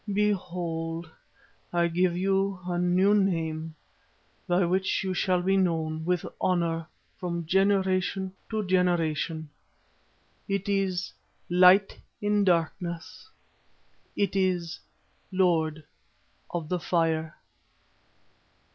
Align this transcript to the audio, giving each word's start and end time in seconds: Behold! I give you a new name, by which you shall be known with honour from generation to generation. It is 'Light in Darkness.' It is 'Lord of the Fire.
Behold! 0.11 1.07
I 1.71 1.87
give 1.87 2.17
you 2.17 2.59
a 2.65 2.79
new 2.79 3.13
name, 3.13 3.75
by 4.47 4.65
which 4.65 5.03
you 5.03 5.13
shall 5.13 5.43
be 5.43 5.57
known 5.57 6.05
with 6.05 6.25
honour 6.41 6.87
from 7.19 7.45
generation 7.45 8.33
to 8.49 8.65
generation. 8.65 9.51
It 10.47 10.67
is 10.67 11.13
'Light 11.51 11.99
in 12.19 12.43
Darkness.' 12.43 13.29
It 14.15 14.35
is 14.35 14.79
'Lord 15.31 15.83
of 16.49 16.67
the 16.67 16.79
Fire. 16.79 17.35